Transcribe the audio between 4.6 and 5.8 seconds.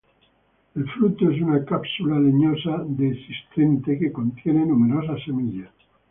numerosas semillas.